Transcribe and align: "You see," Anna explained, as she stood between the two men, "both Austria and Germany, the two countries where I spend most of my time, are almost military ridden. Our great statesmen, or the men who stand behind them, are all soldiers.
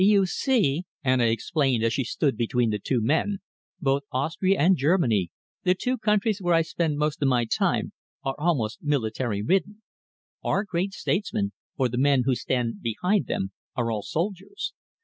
"You 0.03 0.25
see," 0.25 0.85
Anna 1.03 1.25
explained, 1.27 1.83
as 1.83 1.93
she 1.93 2.03
stood 2.03 2.35
between 2.35 2.71
the 2.71 2.79
two 2.79 3.01
men, 3.01 3.37
"both 3.79 4.01
Austria 4.11 4.57
and 4.59 4.75
Germany, 4.75 5.29
the 5.63 5.75
two 5.75 5.95
countries 5.99 6.41
where 6.41 6.55
I 6.55 6.63
spend 6.63 6.97
most 6.97 7.21
of 7.21 7.27
my 7.27 7.45
time, 7.45 7.93
are 8.23 8.33
almost 8.39 8.81
military 8.81 9.43
ridden. 9.43 9.83
Our 10.43 10.63
great 10.63 10.93
statesmen, 10.93 11.51
or 11.77 11.87
the 11.87 11.99
men 11.99 12.23
who 12.25 12.33
stand 12.33 12.81
behind 12.81 13.27
them, 13.27 13.51
are 13.75 13.91
all 13.91 14.01
soldiers. 14.01 14.73